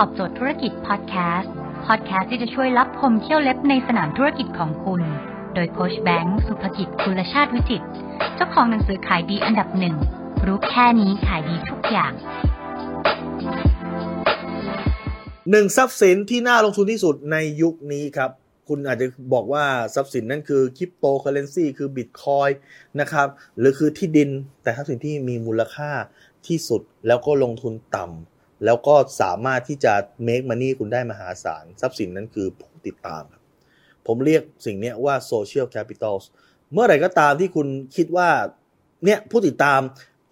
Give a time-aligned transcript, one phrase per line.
[0.00, 1.52] ตอบโจทย์ธุรกิจพอดแคสต์
[1.86, 5.02] พอดแคสต์ที่จะช่วยลับคมเขี้ยวเล็บในสนามธุรกิจของคุณ
[5.54, 7.82] โดยโค้ชแบงค์สุภกิจคุลชาติวิจิต
[8.34, 9.96] เจ้าของหนังสือขายดีอันดับหนึ่ง
[10.46, 12.12] รู้แค่นี้ขายดีทุกอย่าง
[15.50, 18.30] หนึ่งทรัพย์สินที่น่าลงทุนที่สุดในยุคนี้ครับ
[18.68, 19.64] คุณอาจจะบอกว่า
[19.94, 22.48] ทรัพย์สินนั่นคือคริปโตเคอร์เรนซีคือบิตคอย
[23.00, 24.30] น์นะครับ หรือคือที่ดิน
[24.62, 25.90] แต่ทรัพย์สินที่มีมูลค่า
[26.46, 28.33] ที่สุดแล้วก็ลงทุนต่ำ
[28.64, 29.92] แล้วก็สามารถที่จะ
[30.26, 33.42] make money คุณได้มหาศาล ทรัพย์สินนั้นคือผู้ติดตามครับ
[34.06, 36.14] ผมเรียกสิ่งนี้ว่า social capital
[36.72, 38.28] เมื่อไหร่ก็ตามที่คุณคิดว่า
[39.04, 39.80] เนี่ยผู้ติดตาม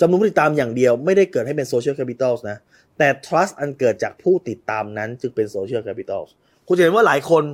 [0.01, 2.59] จำนวนผู้ติดตามอย่างเดียวไม่ได้เกิดให้เป็น social capital นะ
[2.99, 6.23] แต่ trust อันเกิดจากผู้ติดตามนั้นจึงเป็น social capital
[6.69, 7.45] คุณจะเห็นว่าหลายคน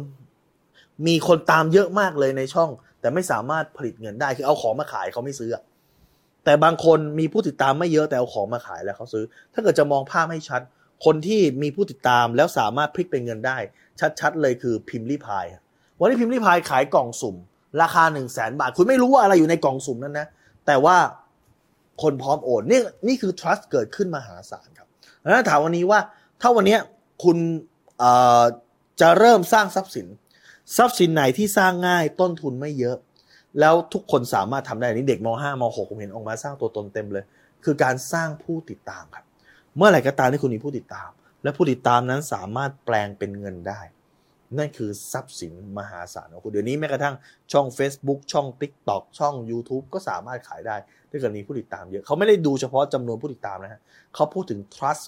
[1.06, 5.50] มีคนตามเยอะมากเลยในช่อง แต่ไม่สามารถผลิตเงินได้คือเอาของมาขายเขาไม่ซื้อ
[6.48, 10.60] แต่บางคนมีผู้ติดตามไม่เยอะแต่เอาของมาขายแล้วเขาซื้อ ถ้าเกิดจะมองภาพให้ชัด
[11.04, 13.58] คนที่มีผู้ติดตามแล้วสามารถพลิกเป็นเงินได้
[14.20, 15.44] ชัดๆเลยคือพิมพ์รีพาย
[15.98, 17.36] วันนี้พิมพ์รีพายขายกล่องสุ่ม
[17.82, 20.26] ราคา1นึ่งแสนบาท คุณไม่รู้ว่าอะไรอยู่ในกล่องสุ่มนั้นนะ
[20.66, 20.96] แต่ว่า
[22.02, 24.88] คนพร้อมโอนนี่นี่คือ trust เกิดขึ้นมหาศาลครับ
[25.22, 26.00] ดังนั้นถามวันนี้ว่า
[26.40, 26.78] ถ้าวันนี้
[27.24, 27.36] คุณ
[29.00, 30.06] จะเริ่มสร้างทรัพย์สิน
[30.76, 32.96] ทรัพย์สินไหนที่สร้างง่ายต้นทุนไม่เยอะ
[33.60, 37.24] แล้วทุกคนสามารถทำได้นี่เด็กม .5 ม .6 ผมเห็นออกมาสร้างตัวตนเต็มเลย
[37.64, 39.24] คือการสร้างผู้ติดตามครับ
[39.76, 41.10] เมื่อไหร่ก็ตามที่คุณมีผู้ติดตาม
[41.42, 43.80] และผู้ติดตามนั้นสามารถแปลงเป็นเงินได้
[44.58, 47.14] นั่นคือทรัพย์สินมหาศาลของคุณเดี๋ยวนี้แม้กระทั่ง
[47.52, 50.76] ช่อง Facebook ช่อง TikTok ช่อง YouTube ก็สามารถขายได้
[51.10, 53.80] ถ้าเกิดมีผู้ติดตามเยอะเขาไม่ได้ดูเฉพาะจำนวนผู้ติดตามนะฮะ
[54.14, 55.04] เขาพูดถึง trust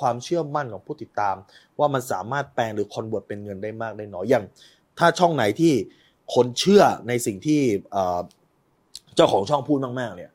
[0.00, 1.36] ความเชื่อมั่นของผู้ติดตาม
[1.78, 4.44] ว่ามันสามารถแปลงหรือ convert เป็นเงินได้มากได้น้อยอย่าง
[4.98, 5.72] ถ้าช่องไหนที่
[6.34, 7.60] คนเชื่อในสิ่งที่
[9.16, 10.30] เจ้าของช่องพูดมาก ๆ เนี่ย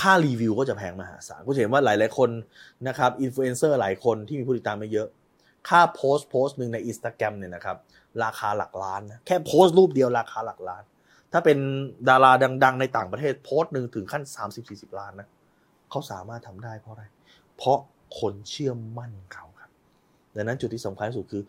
[0.00, 2.30] ค่ารีวิวก็จะแพงมหาศาลคุณจะเห็นว่าหลาย ๆ คน
[2.88, 5.08] นะครับอินฟลูเอนเซอร์หลายคนที่มีผู้ติดตามไม่เยอะ
[5.68, 7.76] ค่าโพสต์โพสต์หนึ่งในอินสตาแกรมเนี่ยนะครับ
[8.24, 10.82] ราคาหลักล้านนะแค่โพสต์รูปเดียวราคาหลักล้าน
[11.32, 11.58] ถ้าเป็น
[12.08, 12.32] ดารา
[12.64, 14.22] ดัง ๆ ในต่างประเทศโพสต์หนึ่งถึงขั้น
[14.60, 15.28] 30-40 ล้านนะ
[15.90, 17.04] เขาสามารถทำได้เพราะอะไร
[17.56, 17.78] เพราะ
[18.20, 19.70] คนเชื่อมั่นเขาครับ
[20.36, 21.42] ดังนั้นจุดที่สำคัญที่สุดคือ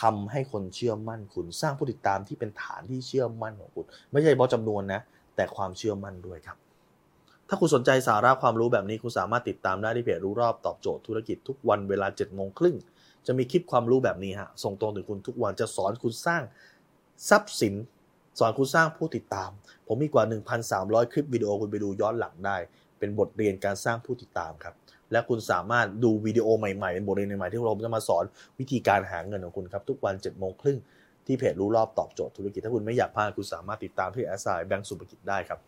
[0.00, 5.00] ทำให้คนเชื่อมั่นคุณ สร้างผู้ติดตามที่เป็นฐานที่เชื่อมั่นของคุณ ไม่ใช่เฉพาะจำนวนนะ
[5.36, 6.56] แต่ความเชื่อมั่นด้วยครับ
[7.48, 12.76] ถ้าคุณสนใจสาระความรู้แบบนี้คุณสามารถติดตามได้ที่เพจรู้รอบตอบโจทย์ธุรกิจทุกวันเวลา7จ็ดโมงครึ่ง
[13.26, 16.42] จะมีคลิปความรู้แบบนี้ฮะส่งตรงถึงคุณทุกวันจะสอนคุณสร้าง
[17.28, 17.74] ทรัพย์สิน
[18.38, 19.50] สอนคุณสร้างผู้ติดตาม
[19.86, 20.24] ผมมีกว่า
[20.68, 22.56] 1,300 คลิปวิดีโอคุณไปดูย้อนหลังได้
[23.04, 24.74] เป็นบทเรียนการสร้างผู้ติดตามครับ
[25.12, 28.24] และคุณสามารถดูวิดีโอใหม่ๆ เป็นบทเรียนใหม่ๆ ที่เราจะมาสอน
[28.58, 30.78] วิธีการหาเงินของคุณครับ ทุกวัน7จ็ดโมงครึ่ง
[31.26, 35.58] ที่เพจรู้รอบตอบโจทย์ธุรกิจ ถ้าคุณไม่อยากพลาดคุณสามารถติดตามที่แอสไซแบงก์สุภกิจได้ครับ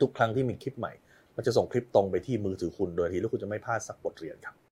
[0.00, 0.92] ทุกครั้งที่มีคลิปใหม่
[1.36, 4.56] มันจะส่งคลิปตรงไปที่มือถือคุณโดยที่แล้วคุณจะไม่พลาดสักบทเรียนครับ